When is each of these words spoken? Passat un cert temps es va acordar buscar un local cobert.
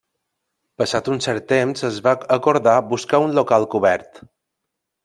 Passat 0.81 1.09
un 1.15 1.21
cert 1.25 1.45
temps 1.51 1.85
es 1.91 2.01
va 2.09 2.15
acordar 2.39 2.75
buscar 2.95 3.21
un 3.29 3.39
local 3.43 3.71
cobert. 3.77 4.25